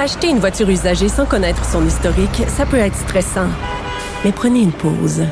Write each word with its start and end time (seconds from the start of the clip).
Acheter 0.00 0.28
une 0.28 0.38
voiture 0.38 0.70
usagée 0.70 1.10
sans 1.10 1.26
connaître 1.26 1.62
son 1.62 1.86
historique, 1.86 2.44
ça 2.48 2.64
peut 2.64 2.78
être 2.78 2.96
stressant. 2.96 3.48
Mais 4.24 4.32
prenez 4.32 4.60
une 4.60 4.72
pause. 4.72 5.24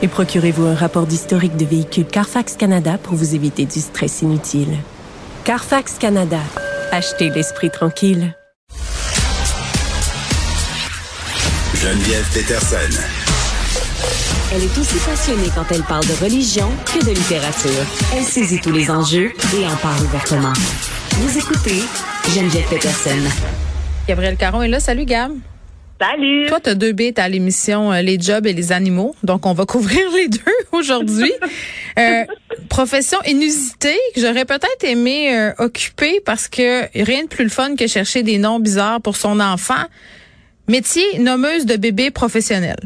Et 0.00 0.08
procurez-vous 0.08 0.64
un 0.64 0.74
rapport 0.74 1.06
d'historique 1.06 1.58
de 1.58 1.66
véhicule 1.66 2.06
Carfax 2.06 2.56
Canada 2.56 2.96
pour 2.96 3.16
vous 3.16 3.34
éviter 3.34 3.66
du 3.66 3.80
stress 3.80 4.22
inutile. 4.22 4.78
Carfax 5.44 5.98
Canada. 5.98 6.38
Achetez 6.90 7.28
l'esprit 7.28 7.70
tranquille. 7.70 8.34
Geneviève 11.74 12.26
Peterson. 12.32 13.02
Elle 14.54 14.62
est 14.62 14.78
aussi 14.78 14.96
passionnée 15.04 15.50
quand 15.54 15.70
elle 15.70 15.82
parle 15.82 16.06
de 16.06 16.24
religion 16.24 16.70
que 16.86 17.04
de 17.04 17.10
littérature. 17.10 17.84
Elle 18.16 18.24
saisit 18.24 18.62
tous 18.62 18.72
les 18.72 18.90
enjeux 18.90 19.34
et 19.54 19.66
en 19.66 19.76
parle 19.76 20.02
ouvertement. 20.02 20.54
Vous 21.18 21.36
écoutez 21.36 21.82
Geneviève 22.34 22.68
Peterson. 22.68 23.22
Gabriel 24.08 24.36
Caron 24.36 24.60
est 24.62 24.68
là. 24.68 24.80
Salut, 24.80 25.04
Gab. 25.04 25.32
Salut. 26.00 26.46
Toi, 26.48 26.60
tu 26.60 26.70
as 26.70 26.74
deux 26.74 26.92
bits 26.92 27.14
à 27.16 27.28
l'émission 27.28 27.92
euh, 27.92 28.02
Les 28.02 28.18
jobs 28.20 28.46
et 28.46 28.52
les 28.52 28.72
animaux. 28.72 29.14
Donc, 29.22 29.46
on 29.46 29.52
va 29.52 29.64
couvrir 29.66 30.02
les 30.14 30.28
deux 30.28 30.40
aujourd'hui. 30.72 31.32
euh, 31.98 32.24
profession 32.68 33.18
inusitée 33.26 33.98
que 34.14 34.20
j'aurais 34.20 34.44
peut-être 34.44 34.84
aimé 34.84 35.34
euh, 35.34 35.52
occuper 35.58 36.20
parce 36.24 36.48
que 36.48 36.88
rien 37.00 37.22
de 37.22 37.28
plus 37.28 37.44
le 37.44 37.50
fun 37.50 37.76
que 37.76 37.86
chercher 37.86 38.22
des 38.22 38.38
noms 38.38 38.60
bizarres 38.60 39.00
pour 39.00 39.16
son 39.16 39.38
enfant. 39.40 39.84
Métier 40.68 41.18
nommeuse 41.20 41.64
de 41.64 41.76
bébé 41.76 42.10
professionnel. 42.10 42.76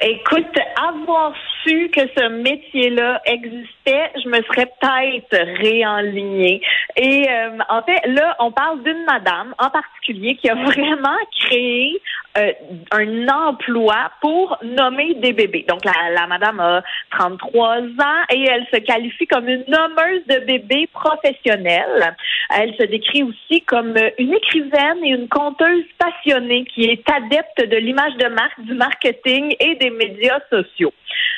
Écoute, 0.00 0.58
avoir 0.76 1.34
su 1.62 1.90
que 1.90 2.00
ce 2.16 2.28
métier-là 2.28 3.20
existait, 3.24 4.10
je 4.22 4.28
me 4.28 4.42
serais 4.42 4.66
peut-être 4.80 5.60
réenlignée. 5.60 6.60
Et 6.96 7.28
euh, 7.28 7.58
en 7.68 7.82
fait, 7.82 8.00
là, 8.06 8.36
on 8.40 8.50
parle 8.50 8.82
d'une 8.82 9.04
madame 9.04 9.54
en 9.58 9.70
particulier 9.70 10.36
qui 10.36 10.48
a 10.48 10.54
vraiment 10.64 11.16
créé 11.40 12.00
euh, 12.38 12.52
un 12.92 13.28
emploi 13.28 14.10
pour 14.20 14.58
nommer 14.62 15.14
des 15.14 15.32
bébés. 15.32 15.66
Donc, 15.68 15.84
la, 15.84 16.26
madame 16.26 16.60
a 16.60 16.82
33 17.10 17.78
ans 17.78 18.22
et 18.30 18.44
elle 18.44 18.66
se 18.72 18.78
qualifie 18.78 19.26
comme 19.26 19.48
une 19.48 19.64
nommeuse 19.68 20.26
de 20.28 20.38
bébés 20.46 20.88
professionnelle. 20.92 22.16
Elle 22.56 22.74
se 22.76 22.84
décrit 22.84 23.22
aussi 23.22 23.62
comme 23.62 23.94
une 24.18 24.32
écrivaine 24.34 25.04
et 25.04 25.10
une 25.10 25.28
conteuse 25.28 25.84
passionnée 25.98 26.64
qui 26.64 26.84
est 26.84 27.04
adepte 27.10 27.68
de 27.68 27.76
l'image 27.76 28.16
de 28.16 28.28
marque, 28.28 28.60
du 28.60 28.74
marketing 28.74 29.54
et 29.60 29.74
des 29.74 29.90
médias 29.90 30.40
sociaux. 30.50 30.92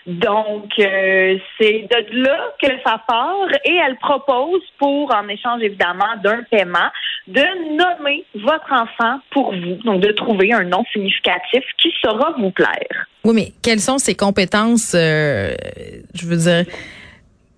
Donc, 0.06 0.70
euh, 0.78 1.38
c'est 1.58 1.88
de 1.90 2.22
là 2.22 2.52
que 2.62 2.68
ça 2.84 3.00
part 3.08 3.48
et 3.64 3.74
elle 3.74 3.96
propose 3.96 4.62
pour, 4.78 5.14
en 5.14 5.26
échange 5.28 5.62
évidemment 5.62 6.16
d'un 6.22 6.42
paiement, 6.42 6.90
de 7.26 7.76
nommer 7.76 8.24
votre 8.34 8.70
enfant 8.70 9.20
pour 9.30 9.52
vous. 9.52 9.76
Donc, 9.84 10.00
de 10.00 10.12
trouver 10.12 10.52
un 10.52 10.64
nom 10.64 10.83
significatif 10.92 11.62
qui 11.78 11.90
saura 12.02 12.34
vous 12.38 12.50
plaire. 12.50 13.06
Oui, 13.24 13.34
mais 13.34 13.52
quelles 13.62 13.80
sont 13.80 13.98
ses 13.98 14.14
compétences, 14.14 14.92
euh, 14.94 15.54
je 16.14 16.26
veux 16.26 16.36
dire, 16.36 16.64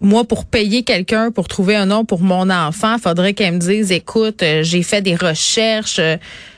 moi, 0.00 0.24
pour 0.24 0.44
payer 0.44 0.82
quelqu'un 0.82 1.30
pour 1.30 1.48
trouver 1.48 1.76
un 1.76 1.86
nom 1.86 2.04
pour 2.04 2.20
mon 2.20 2.50
enfant, 2.50 2.98
faudrait 2.98 3.34
qu'elle 3.34 3.54
me 3.54 3.58
dise, 3.58 3.92
écoute, 3.92 4.42
euh, 4.42 4.62
j'ai 4.62 4.82
fait 4.82 5.00
des 5.00 5.16
recherches, 5.16 5.98
euh, 5.98 6.16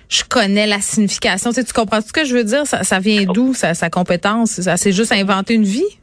je 0.09 0.25
connais 0.25 0.67
la 0.67 0.81
signification. 0.81 1.51
Tu, 1.51 1.57
sais, 1.57 1.65
tu 1.65 1.73
comprends 1.73 2.01
ce 2.01 2.13
que 2.13 2.25
je 2.25 2.35
veux 2.35 2.45
dire? 2.45 2.67
Ça, 2.67 2.83
ça 2.83 2.99
vient 2.99 3.25
d'où, 3.25 3.55
sa, 3.55 3.75
sa 3.75 3.91
compétence? 3.91 4.61
Ça, 4.61 4.77
c'est 4.77 4.93
juste 4.93 5.13
inventer 5.13 5.55
une 5.55 5.65
vie? 5.65 5.99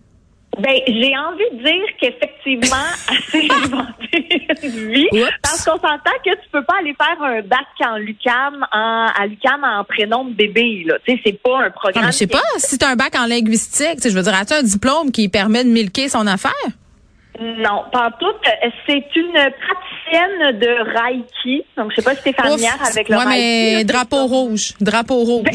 Ben, 0.60 0.80
j'ai 0.88 1.14
envie 1.18 1.58
de 1.58 1.64
dire 1.64 1.86
qu'effectivement, 2.00 2.78
inventé 3.66 4.46
une 4.64 4.94
vie. 4.94 5.08
Qu'on 5.66 5.72
s'entend 5.78 6.12
que 6.24 6.30
tu 6.32 6.50
peux 6.52 6.64
pas 6.64 6.76
aller 6.80 6.96
faire 6.96 7.22
un 7.22 7.42
bac 7.42 7.66
en 7.84 7.98
Lucam, 7.98 8.66
en, 8.72 9.08
à 9.08 9.26
Lucam 9.26 9.64
en 9.64 9.84
prénom 9.84 10.26
de 10.26 10.34
bébé, 10.34 10.84
là. 10.86 10.96
Tu 11.06 11.16
sais, 11.16 11.22
c'est 11.26 11.42
pas 11.42 11.58
un 11.60 11.66
Non, 11.66 11.72
programme. 11.72 12.06
mais 12.06 12.12
je 12.12 12.18
sais 12.18 12.28
pas, 12.28 12.40
si 12.58 12.78
tu 12.78 12.86
un 12.86 12.96
bac 12.96 13.16
en 13.18 13.26
linguistique, 13.26 14.00
je 14.04 14.10
veux 14.10 14.22
dire, 14.22 14.36
as-tu 14.36 14.54
un 14.54 14.64
diplôme 14.64 15.12
qui 15.12 15.28
permet 15.30 15.64
de 15.64 15.70
milquer 15.70 16.08
son 16.10 16.28
affaire? 16.28 16.52
Non, 17.40 17.84
pas 17.92 18.12
tout. 18.20 18.28
C'est 18.88 19.04
une 19.16 19.34
praticienne 19.34 20.58
de 20.60 20.98
Reiki. 20.98 21.64
Donc, 21.76 21.92
je 21.92 21.96
sais 21.98 22.02
pas 22.02 22.16
si 22.16 22.24
tu 22.24 22.30
es 22.30 22.34
familière 22.34 22.78
Ouf, 22.82 22.90
avec 22.90 23.10
le 23.10 23.16
ouais, 23.18 23.24
Reiki. 23.26 23.38
mais 23.40 23.74
là, 23.80 23.84
drapeau 23.84 24.26
rouge, 24.26 24.74
drapeau 24.80 25.16
rouge. 25.24 25.46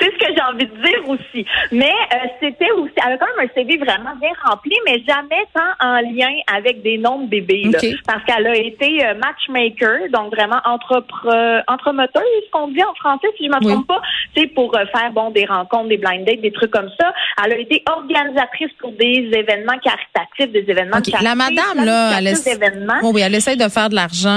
C'est 0.00 0.04
ce 0.12 0.18
que 0.18 0.26
j'ai 0.34 0.37
envie 0.52 0.66
de 0.66 0.74
dire 0.82 1.08
aussi. 1.08 1.46
Mais 1.72 1.92
euh, 2.14 2.16
c'était 2.40 2.70
aussi, 2.72 2.92
elle 3.04 3.12
a 3.14 3.18
quand 3.18 3.26
même 3.36 3.48
un 3.48 3.54
CV 3.54 3.76
vraiment 3.78 4.14
bien 4.20 4.30
rempli, 4.44 4.72
mais 4.86 5.02
jamais 5.06 5.44
tant 5.54 5.86
en 5.86 6.00
lien 6.00 6.30
avec 6.54 6.82
des 6.82 6.98
noms 6.98 7.20
de 7.22 7.28
bébés. 7.28 7.64
là. 7.64 7.78
Parce 8.06 8.24
qu'elle 8.24 8.46
a 8.46 8.56
été 8.56 9.04
euh, 9.06 9.14
matchmaker, 9.14 10.08
donc 10.12 10.34
vraiment 10.34 10.60
entrepre, 10.64 11.26
entremoteuse, 11.68 12.22
qu'on 12.52 12.68
dit 12.68 12.82
en 12.82 12.94
français, 12.94 13.28
si 13.36 13.44
je 13.44 13.48
ne 13.50 13.54
me 13.54 13.64
Oui. 13.64 13.72
trompe 13.72 13.86
pas, 13.86 14.00
c'est 14.36 14.46
pour 14.48 14.76
euh, 14.76 14.84
faire 14.94 15.10
bon 15.12 15.30
des 15.30 15.44
rencontres, 15.46 15.88
des 15.88 15.96
blind 15.98 16.24
dates, 16.26 16.40
des 16.40 16.52
trucs 16.52 16.70
comme 16.70 16.90
ça. 17.00 17.12
Elle 17.44 17.52
a 17.52 17.58
été 17.58 17.82
organisatrice 17.90 18.70
pour 18.80 18.92
des 18.92 19.30
événements 19.32 19.78
caritatifs, 19.82 20.52
des 20.52 20.64
événements 20.70 20.98
OK. 20.98 21.04
de 21.06 21.10
charité, 21.10 21.28
La 21.28 21.34
madame, 21.34 21.84
là, 21.84 22.18
elle, 22.18 22.24
planificatrice 22.24 22.46
essa- 22.46 22.58
d'événements. 22.58 22.94
Oh 23.02 23.10
oui, 23.14 23.20
elle 23.22 23.34
essaie 23.34 23.56
de 23.56 23.68
faire 23.68 23.88
de 23.88 23.94
l'argent 23.94 24.30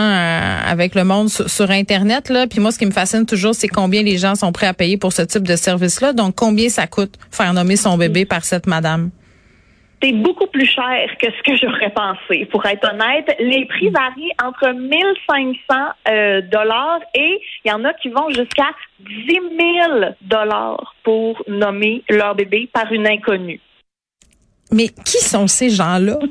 avec 0.68 0.96
le 0.96 1.04
monde 1.04 1.30
sur, 1.30 1.50
sur 1.50 1.70
Internet. 1.72 2.30
Là. 2.30 2.48
Puis 2.48 2.60
moi, 2.60 2.72
ce 2.72 2.80
qui 2.80 2.86
me 2.86 2.92
fascine 2.92 3.26
toujours, 3.26 3.54
c'est 3.56 3.68
combien 3.68 4.04
les 4.04 4.18
gens 4.18 4.36
sont 4.36 4.52
prêts 4.52 4.68
à 4.68 4.74
payer 4.74 4.98
pour 4.98 5.14
ce 5.14 5.22
type 5.22 5.44
de 5.48 5.56
service-là. 6.02 6.14
Donc, 6.14 6.36
combien 6.36 6.70
ça 6.70 6.88
coûte 6.88 7.16
faire 7.32 7.54
nommer 7.54 7.76
son 7.76 7.98
bébé 7.98 8.26
par 8.26 8.44
cette 8.44 8.68
madame? 8.68 9.12
c'est 10.04 10.14
beaucoup 10.14 10.48
plus 10.48 10.66
cher 10.66 11.08
que 11.22 11.28
ce 11.28 11.44
que 11.44 11.56
j'aurais 11.58 11.92
pensé. 11.92 12.46
Pour 12.48 12.66
être 12.66 12.92
honnête, 12.92 13.36
les 13.40 13.68
prix 13.68 13.90
varient 13.90 14.32
entre 14.44 14.72
1500 14.74 15.56
euh, 16.08 16.42
dollars 16.42 17.02
et 17.14 17.40
il 17.64 17.70
y 17.70 17.72
en 17.72 17.86
a 17.86 17.94
qui 17.94 18.10
vont 18.10 18.28
jusqu'à 18.30 18.72
10 19.00 19.28
000 19.28 19.42
dollars 20.22 20.96
pour 21.04 21.44
nommer 21.48 22.04
leur 22.10 22.34
bébé 22.34 22.68
par 22.74 22.92
une 22.92 23.06
inconnue. 23.06 23.62
Mais 24.72 24.88
qui 24.88 25.20
sont 25.20 25.46
ces 25.46 25.70
gens-là? 25.70 26.18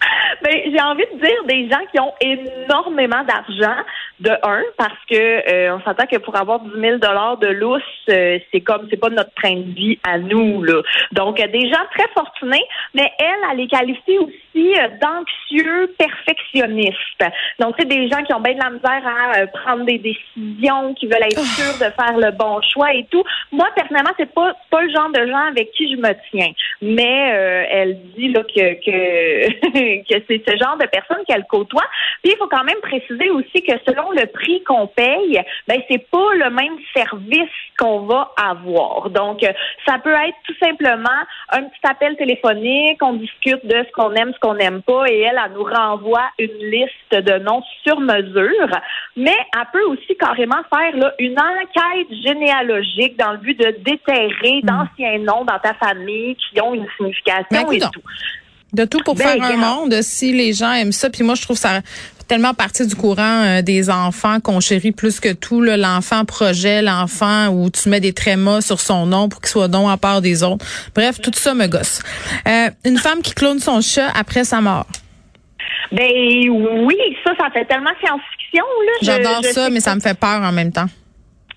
Ben, 0.42 0.54
j'ai 0.72 0.80
envie 0.80 1.04
de 1.12 1.18
dire 1.20 1.44
des 1.48 1.68
gens 1.68 1.84
qui 1.90 2.00
ont 2.00 2.12
énormément 2.20 3.24
d'argent, 3.24 3.82
de 4.20 4.30
un, 4.42 4.62
parce 4.76 4.98
que 5.08 5.14
euh, 5.14 5.76
on 5.76 5.80
s'entend 5.82 6.06
que 6.06 6.16
pour 6.16 6.36
avoir 6.36 6.60
10 6.60 6.70
000 6.80 6.98
dollars 6.98 7.36
de 7.38 7.48
lousse, 7.48 7.82
euh, 8.10 8.38
c'est 8.52 8.60
comme 8.60 8.86
c'est 8.90 8.96
pas 8.96 9.10
notre 9.10 9.32
train 9.34 9.56
de 9.56 9.72
vie 9.72 9.98
à 10.02 10.18
nous 10.18 10.62
là. 10.62 10.82
Donc 11.12 11.40
euh, 11.40 11.46
des 11.46 11.68
gens 11.68 11.84
très 11.96 12.08
fortunés, 12.14 12.64
mais 12.94 13.10
elle, 13.18 13.50
elle 13.50 13.56
les 13.58 13.68
qualifie 13.68 14.18
aussi 14.18 14.74
euh, 14.78 14.88
perfectionnistes. 15.98 17.24
Donc 17.58 17.74
c'est 17.78 17.88
des 17.88 18.08
gens 18.08 18.22
qui 18.22 18.32
ont 18.34 18.40
bien 18.40 18.54
de 18.54 18.58
la 18.58 18.70
misère 18.70 19.02
à 19.06 19.38
euh, 19.38 19.46
prendre 19.46 19.84
des 19.84 19.98
décisions, 19.98 20.94
qui 20.94 21.06
veulent 21.06 21.22
être 21.22 21.40
sûrs 21.40 21.74
de 21.74 21.92
faire 21.92 22.16
le 22.16 22.30
bon 22.32 22.60
choix 22.72 22.92
et 22.94 23.06
tout. 23.10 23.22
Moi 23.52 23.66
personnellement, 23.74 24.12
c'est 24.18 24.32
pas 24.32 24.54
pas 24.70 24.82
le 24.82 24.90
genre 24.90 25.10
de 25.10 25.26
gens 25.26 25.48
avec 25.48 25.70
qui 25.72 25.90
je 25.90 25.96
me 25.96 26.12
tiens. 26.30 26.52
Mais 26.82 27.32
euh, 27.32 27.64
elle 27.70 27.98
dit 28.16 28.28
là 28.28 28.42
que 28.42 28.74
que, 28.84 30.08
que 30.08 30.24
c'est 30.28 30.42
ce 30.48 30.56
genre 30.56 30.76
de 30.76 30.86
personnes 30.86 31.24
qu'elle 31.26 31.44
côtoie. 31.44 31.86
Puis 32.22 32.32
il 32.32 32.38
faut 32.38 32.48
quand 32.48 32.64
même 32.64 32.80
préciser 32.82 33.30
aussi 33.30 33.62
que 33.62 33.72
selon 33.86 34.10
le 34.12 34.26
prix 34.26 34.62
qu'on 34.64 34.86
paye, 34.86 35.40
ben 35.66 35.80
c'est 35.90 36.10
pas 36.10 36.34
le 36.34 36.50
même 36.50 36.76
service 36.94 37.48
qu'on 37.78 38.00
va 38.00 38.32
avoir. 38.36 39.10
Donc 39.10 39.42
euh, 39.42 39.52
ça 39.86 39.98
peut 39.98 40.12
être 40.12 40.36
tout 40.46 40.54
simplement 40.60 41.08
un 41.50 41.62
petit 41.62 41.80
appel 41.88 42.16
téléphonique, 42.16 42.98
on 43.02 43.14
discute 43.14 43.64
de 43.64 43.84
ce 43.86 43.92
qu'on 43.92 44.12
aime, 44.14 44.32
ce 44.34 44.38
qu'on 44.40 44.54
n'aime 44.54 44.82
pas, 44.82 45.04
et 45.08 45.20
elle, 45.20 45.37
elle 45.44 45.52
nous 45.52 45.64
renvoie 45.64 46.28
une 46.38 46.70
liste 46.70 47.12
de 47.12 47.38
noms 47.38 47.62
sur 47.84 48.00
mesure. 48.00 48.68
Mais 49.16 49.36
elle 49.54 49.66
peut 49.72 49.84
aussi 49.84 50.16
carrément 50.18 50.62
faire 50.72 50.96
là, 50.96 51.12
une 51.18 51.36
enquête 51.38 52.08
généalogique 52.24 53.18
dans 53.18 53.32
le 53.32 53.38
but 53.38 53.58
de 53.58 53.76
déterrer 53.84 54.60
d'anciens 54.62 55.18
noms 55.18 55.44
dans 55.44 55.58
ta 55.62 55.74
famille 55.74 56.36
qui 56.36 56.60
ont 56.60 56.74
une 56.74 56.86
signification 56.96 57.46
Ben, 57.50 57.72
et 57.72 57.80
tout. 57.80 58.02
De 58.72 58.84
tout 58.84 58.98
pour 59.04 59.14
Ben, 59.14 59.28
faire 59.28 59.42
un 59.42 59.56
monde, 59.56 59.94
si 60.02 60.32
les 60.32 60.52
gens 60.52 60.72
aiment 60.72 60.92
ça. 60.92 61.10
Puis 61.10 61.24
moi, 61.24 61.34
je 61.34 61.42
trouve 61.42 61.56
ça 61.56 61.80
tellement 62.28 62.54
partie 62.54 62.86
du 62.86 62.94
courant 62.94 63.42
euh, 63.42 63.62
des 63.62 63.90
enfants 63.90 64.38
qu'on 64.40 64.60
chérit 64.60 64.92
plus 64.92 65.18
que 65.18 65.32
tout. 65.32 65.62
L'enfant 65.62 66.24
projet, 66.24 66.82
l'enfant 66.82 67.48
où 67.48 67.70
tu 67.70 67.88
mets 67.88 68.00
des 68.00 68.12
trémas 68.12 68.60
sur 68.60 68.80
son 68.80 69.06
nom 69.06 69.28
pour 69.28 69.40
qu'il 69.40 69.48
soit 69.48 69.68
don 69.68 69.88
à 69.88 69.96
part 69.96 70.20
des 70.20 70.42
autres. 70.42 70.64
Bref, 70.94 71.20
tout 71.20 71.32
ça 71.34 71.54
me 71.54 71.66
gosse. 71.66 72.00
Euh, 72.46 72.70
une 72.84 72.98
femme 72.98 73.22
qui 73.22 73.32
clone 73.32 73.58
son 73.58 73.80
chat 73.80 74.08
après 74.14 74.44
sa 74.44 74.60
mort. 74.60 74.86
Ben 75.92 76.50
oui, 76.50 76.96
ça, 77.24 77.32
ça 77.38 77.50
fait 77.50 77.64
tellement 77.64 77.90
science-fiction 78.02 78.64
J'adore 79.02 79.44
ça, 79.44 79.70
mais 79.70 79.80
ça 79.80 79.94
me 79.94 80.00
fait 80.00 80.18
peur 80.18 80.42
en 80.42 80.52
même 80.52 80.72
temps. 80.72 80.86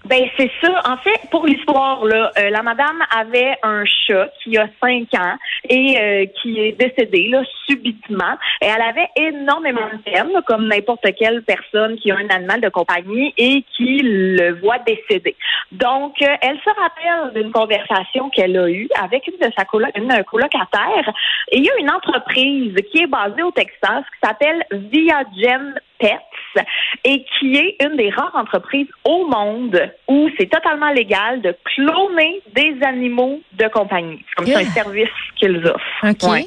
Ben 0.06 0.26
c'est 0.36 0.52
ça. 0.62 0.82
En 0.90 0.98
fait, 0.98 1.30
pour 1.30 1.46
l'histoire 1.46 2.04
là, 2.06 2.32
euh, 2.40 2.50
la 2.50 2.64
madame 2.64 3.00
avait 3.16 3.56
un 3.62 3.86
chat 3.86 4.30
qui 4.44 4.58
a 4.58 4.68
cinq 4.82 5.14
ans 5.14 5.36
et 5.70 5.96
euh, 6.00 6.26
qui 6.42 6.60
est 6.60 6.72
décédé 6.72 7.28
là 7.30 7.44
subitement. 7.68 8.36
Et 8.62 8.66
elle 8.66 8.82
avait 8.82 9.10
énormément 9.16 9.88
de 9.94 9.98
peine, 9.98 10.32
comme 10.48 10.68
n'importe 10.68 11.06
quelle 11.18 11.44
personne 11.44 11.98
qui 11.98 12.12
a 12.12 12.16
un 12.18 12.28
animal 12.30 12.62
de 12.62 12.70
compagnie 12.70 13.32
et 13.38 13.64
qui 13.78 14.00
le 14.04 14.60
voit 14.60 14.80
décéder. 14.80 15.36
Donc, 15.72 16.16
euh, 16.22 16.36
elle 16.42 16.58
se 16.60 16.70
rappelle 16.70 17.34
d'une 17.42 17.52
conversation 17.52 18.30
qu'elle 18.32 18.58
a 18.58 18.68
eue 18.70 18.90
avec 19.02 19.28
une 19.28 19.38
de 19.38 19.54
sa 19.56 19.66
colo- 19.66 19.92
une 19.96 20.24
colocataire. 20.24 21.14
Et 21.52 21.58
il 21.58 21.64
y 21.64 21.70
a 21.70 21.78
une 21.80 21.92
entreprise 21.92 22.76
qui 22.92 23.04
est 23.04 23.08
basée 23.08 23.44
au 23.44 23.52
Texas 23.52 24.04
qui 24.12 24.28
s'appelle 24.28 24.66
Viagen 24.72 25.74
Pets 26.02 26.66
et 27.06 27.24
qui 27.40 27.56
est 27.56 27.78
une 27.86 27.96
des 27.96 28.10
rares 28.10 28.36
entreprises 28.36 28.88
au 29.06 29.26
monde 29.28 29.80
où 30.10 30.28
c'est 30.38 30.50
totalement 30.50 30.92
légal 30.92 31.42
de 31.42 31.56
cloner 31.76 32.42
des 32.54 32.76
animaux 32.86 33.40
de 33.54 33.68
compagnie. 33.70 34.20
C'est 34.28 34.36
comme 34.36 34.48
ça 34.48 34.60
un 34.60 34.64
Yeah. 34.64 34.72
service 34.72 35.10
qu'ils 35.38 35.58
offrent. 35.66 36.04
OK. 36.04 36.24
Ouais. 36.30 36.46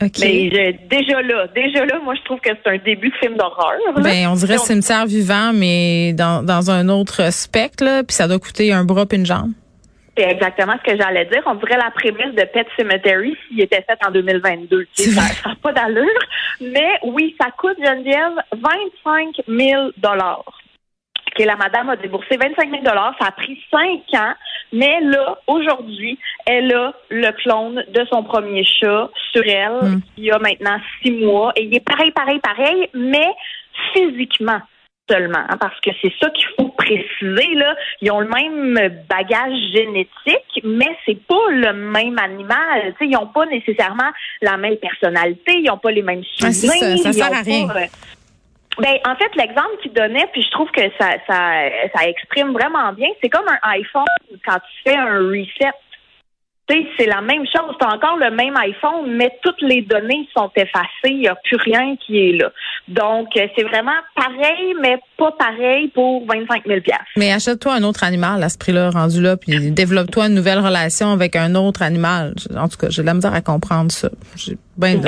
OK. 0.00 0.12
Mais 0.20 0.48
je- 0.50 0.86
déjà 0.88 1.20
là, 1.22 1.48
déjà 1.48 1.84
là, 1.84 1.98
moi 2.04 2.14
je 2.14 2.22
trouve 2.22 2.38
que 2.38 2.50
c'est 2.50 2.70
un 2.70 2.78
début 2.78 3.08
de 3.08 3.16
film 3.16 3.36
d'horreur. 3.36 3.72
Ben, 3.96 4.28
on 4.28 4.34
dirait 4.34 4.58
cimetière 4.58 5.06
vivant, 5.06 5.50
mais 5.52 6.12
dans, 6.12 6.44
dans 6.44 6.70
un 6.70 6.88
autre 6.88 7.32
spectre, 7.32 7.82
là, 7.84 8.04
puis 8.04 8.14
ça 8.14 8.28
doit 8.28 8.38
coûter 8.38 8.72
un 8.72 8.84
bras 8.84 9.06
puis 9.06 9.18
une 9.18 9.26
jambe. 9.26 9.50
C'est 10.18 10.28
exactement 10.28 10.74
ce 10.84 10.90
que 10.90 11.00
j'allais 11.00 11.26
dire. 11.26 11.42
On 11.46 11.54
dirait 11.54 11.76
la 11.76 11.92
prémisse 11.92 12.34
de 12.34 12.42
Pet 12.44 12.66
Cemetery 12.76 13.36
s'il 13.46 13.60
était 13.60 13.82
fait 13.82 13.98
en 14.04 14.10
2022. 14.10 14.86
Tu 14.96 15.02
sais, 15.04 15.10
C'est 15.10 15.20
ça 15.20 15.48
n'a 15.50 15.54
pas 15.54 15.72
d'allure. 15.72 16.08
Mais 16.60 16.98
oui, 17.04 17.36
ça 17.40 17.50
coûte, 17.56 17.76
Geneviève, 17.80 18.34
25 18.52 19.36
000 19.46 19.90
que 21.36 21.42
la 21.44 21.54
madame 21.54 21.90
a 21.90 21.96
déboursé 21.96 22.36
25 22.36 22.68
000 22.68 22.82
Ça 22.84 23.26
a 23.28 23.30
pris 23.30 23.62
cinq 23.70 24.02
ans. 24.20 24.34
Mais 24.72 25.00
là, 25.02 25.38
aujourd'hui, 25.46 26.18
elle 26.46 26.74
a 26.74 26.92
le 27.10 27.30
clone 27.42 27.84
de 27.88 28.04
son 28.12 28.24
premier 28.24 28.64
chat 28.64 29.08
sur 29.32 29.44
elle, 29.46 29.88
Mm. 29.88 30.00
il 30.16 30.24
y 30.24 30.30
a 30.32 30.38
maintenant 30.40 30.78
six 31.00 31.12
mois. 31.12 31.52
Et 31.54 31.62
il 31.64 31.74
est 31.76 31.84
pareil, 31.88 32.10
pareil, 32.10 32.40
pareil, 32.40 32.88
mais 32.92 33.28
physiquement 33.94 34.60
seulement, 35.10 35.44
hein, 35.48 35.56
parce 35.60 35.78
que 35.80 35.90
c'est 36.02 36.12
ça 36.20 36.30
qu'il 36.30 36.46
faut 36.56 36.68
préciser. 36.68 37.54
Là. 37.54 37.74
Ils 38.00 38.10
ont 38.10 38.20
le 38.20 38.28
même 38.28 39.02
bagage 39.08 39.56
génétique, 39.72 40.60
mais 40.64 40.96
c'est 41.06 41.20
pas 41.26 41.50
le 41.50 41.72
même 41.72 42.18
animal. 42.18 42.94
Ils 43.00 43.10
n'ont 43.10 43.26
pas 43.26 43.46
nécessairement 43.46 44.10
la 44.42 44.56
même 44.56 44.76
personnalité, 44.76 45.54
ils 45.58 45.64
n'ont 45.64 45.78
pas 45.78 45.90
les 45.90 46.02
mêmes 46.02 46.22
Ah, 46.42 46.52
souvenirs. 46.52 46.98
ça, 46.98 47.12
ça 47.12 47.12
sert 47.12 47.26
à 47.38 47.42
rien. 47.42 47.68
pas, 47.68 47.80
euh, 47.80 47.86
ben, 48.78 48.94
en 49.06 49.16
fait, 49.16 49.34
l'exemple 49.36 49.76
qu'il 49.82 49.92
donnait, 49.92 50.26
puis 50.32 50.42
je 50.42 50.50
trouve 50.50 50.70
que 50.70 50.82
ça, 51.00 51.10
ça, 51.26 51.62
ça 51.94 52.08
exprime 52.08 52.52
vraiment 52.52 52.92
bien, 52.92 53.08
c'est 53.20 53.28
comme 53.28 53.46
un 53.48 53.70
iPhone 53.70 54.04
quand 54.46 54.54
tu 54.56 54.90
fais 54.90 54.96
un 54.96 55.18
reset. 55.18 55.72
C'est 56.68 57.06
la 57.06 57.22
même 57.22 57.44
chose. 57.46 57.74
Tu 57.80 57.86
as 57.86 57.94
encore 57.94 58.18
le 58.18 58.30
même 58.30 58.54
iPhone, 58.56 59.16
mais 59.16 59.30
toutes 59.42 59.60
les 59.62 59.82
données 59.82 60.28
sont 60.36 60.50
effacées. 60.54 60.88
Il 61.04 61.20
n'y 61.20 61.28
a 61.28 61.34
plus 61.34 61.56
rien 61.56 61.96
qui 61.96 62.18
est 62.18 62.32
là. 62.32 62.50
Donc, 62.88 63.28
euh, 63.36 63.46
c'est 63.56 63.64
vraiment 63.64 63.96
pareil, 64.14 64.74
mais 64.80 64.98
pas 65.16 65.32
pareil 65.32 65.88
pour 65.88 66.26
25 66.26 66.66
000 66.66 66.80
Mais 67.16 67.32
achète-toi 67.32 67.74
un 67.74 67.82
autre 67.82 68.04
animal 68.04 68.42
à 68.42 68.48
ce 68.48 68.58
prix-là, 68.58 68.90
rendu 68.90 69.22
là, 69.22 69.36
puis 69.36 69.70
développe-toi 69.70 70.26
une 70.26 70.34
nouvelle 70.34 70.58
relation 70.58 71.10
avec 71.12 71.36
un 71.36 71.54
autre 71.54 71.82
animal. 71.82 72.34
En 72.56 72.68
tout 72.68 72.76
cas, 72.76 72.88
j'ai 72.90 73.02
de 73.02 73.06
la 73.06 73.14
misère 73.14 73.34
à 73.34 73.40
comprendre 73.40 73.90
ça. 73.90 74.10
J'ai 74.36 74.56
Ben. 74.78 75.00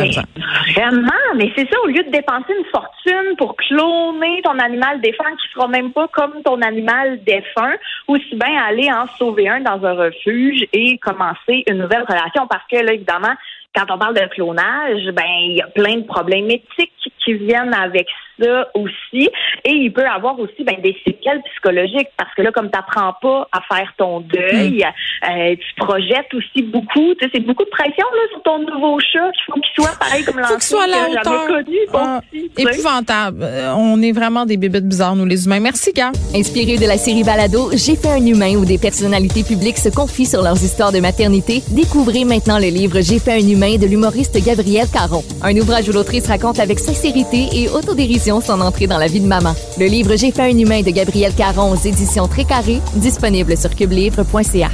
Vraiment, 0.75 1.13
mais 1.37 1.53
c'est 1.55 1.69
ça, 1.71 1.81
au 1.85 1.87
lieu 1.87 2.03
de 2.03 2.11
dépenser 2.11 2.53
une 2.59 2.65
fortune 2.73 3.37
pour 3.39 3.55
cloner 3.55 4.43
ton 4.43 4.59
animal 4.59 5.01
défunt 5.01 5.31
qui 5.41 5.49
sera 5.55 5.69
même 5.69 5.93
pas 5.93 6.09
comme 6.09 6.43
ton 6.45 6.61
animal 6.61 7.23
défunt, 7.23 7.77
aussi 8.09 8.35
bien 8.35 8.61
aller 8.69 8.91
en 8.91 9.07
sauver 9.17 9.49
un 9.49 9.61
dans 9.61 9.85
un 9.87 9.93
refuge 9.93 10.67
et 10.73 10.99
commencer 10.99 11.63
une 11.69 11.79
nouvelle 11.79 12.03
relation. 12.03 12.49
Parce 12.49 12.65
que 12.69 12.85
là, 12.85 12.95
évidemment, 12.95 13.35
quand 13.73 13.85
on 13.91 13.99
parle 13.99 14.15
de 14.15 14.27
clonage, 14.35 15.07
ben 15.13 15.23
il 15.39 15.59
y 15.59 15.63
a 15.63 15.69
plein 15.69 15.99
de 15.99 16.05
problémes 16.05 16.51
éthiques 16.51 17.13
qui 17.25 17.35
viennent 17.35 17.75
avec 17.75 18.09
ça 18.41 18.69
aussi. 18.75 19.29
Et 19.65 19.73
il 19.73 19.93
peut 19.93 20.07
avoir 20.07 20.39
aussi 20.39 20.65
ben, 20.65 20.77
des 20.83 20.97
séquelles 21.05 21.43
psychologiques 21.51 22.09
parce 22.17 22.33
que 22.35 22.43
là, 22.43 22.51
comme 22.53 22.71
tu 22.71 22.77
n'apprends 22.79 23.15
pas 23.21 23.49
à 23.53 23.61
faire 23.75 23.93
ton 23.97 24.21
deuil, 24.21 24.85
euh, 24.85 25.55
tu 25.57 25.75
projettes 25.77 26.33
aussi 26.35 26.63
beaucoup. 26.63 27.15
Tu 27.15 27.25
sais, 27.25 27.31
c'est 27.35 27.41
beaucoup 27.41 27.65
de 27.65 27.71
pression 27.71 28.07
là, 28.15 28.23
sur 28.33 28.43
ton 28.43 28.59
nouveau 28.61 28.99
chat. 29.01 29.31
Il 29.33 29.53
faut 29.53 29.61
qu'il 29.61 29.85
soit 29.85 29.99
pareil 29.99 30.25
comme 30.25 30.43
Faut 30.45 30.55
qu'il 30.55 30.63
soit 30.63 30.85
à 30.85 30.87
la 30.87 30.97
l'ancien 31.09 31.21
que 31.21 31.25
j'avais 31.25 31.37
hauteur. 31.37 31.47
connu. 31.65 31.79
bon 31.93 31.99
Ah, 32.03 32.21
petit, 32.31 32.51
épouvantable. 32.59 33.43
Euh, 33.43 33.75
on 33.77 34.01
est 34.03 34.13
vraiment 34.13 34.47
des 34.47 34.57
bébés 34.57 34.81
bizarres, 34.81 35.17
nous 35.17 35.27
les 35.27 35.45
humains. 35.47 35.61
Merci, 35.61 35.93
gars. 35.93 36.13
Inspiré 36.35 36.77
de 36.79 36.87
la 36.87 36.97
série 36.97 37.25
Balado, 37.25 37.71
J'ai 37.73 37.97
fait 37.97 38.09
un 38.09 38.25
humain 38.25 38.55
où 38.57 38.65
des 38.65 38.79
personnalités 38.79 39.43
publiques 39.45 39.79
se 39.79 39.89
confient 39.89 40.27
sur 40.27 40.43
leurs 40.43 40.63
histoires 40.63 40.93
de 40.93 41.01
maternité, 41.01 41.63
découvrez 41.71 42.25
maintenant 42.25 42.59
le 42.59 42.67
livre 42.69 43.01
J'ai 43.01 43.19
fait 43.19 43.33
un 43.33 43.49
humain 43.49 43.77
de 43.77 43.87
l'humoriste 43.87 44.39
Gabriel 44.45 44.87
Caron. 44.93 45.23
Un 45.43 45.57
ouvrage 45.57 45.89
où 45.89 45.93
l'autrice 45.93 46.27
raconte 46.29 46.59
avec 46.61 46.79
sincérité 46.79 47.49
et 47.55 47.69
autodérision 47.69 48.30
son 48.39 48.61
entrée 48.61 48.87
dans 48.87 48.99
la 48.99 49.09
vie 49.09 49.19
de 49.21 49.27
maman. 49.27 49.55
Le 49.79 49.87
livre 49.87 50.15
J'ai 50.15 50.31
fait 50.31 50.43
un 50.43 50.57
humain 50.57 50.83
de 50.83 50.91
Gabriel 50.91 51.35
Caron 51.35 51.73
aux 51.73 51.89
éditions 51.89 52.29
Très 52.29 52.45
Carré, 52.45 52.81
disponible 52.95 53.57
sur 53.57 53.75
cubelivre.ca. 53.75 54.69